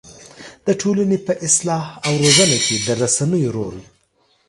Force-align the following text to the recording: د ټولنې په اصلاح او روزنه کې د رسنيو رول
د 0.67 0.67
ټولنې 0.81 1.17
په 1.27 1.33
اصلاح 1.47 1.85
او 2.05 2.13
روزنه 2.23 2.57
کې 2.65 2.75
د 2.85 2.87
رسنيو 3.01 3.49
رول 3.57 3.77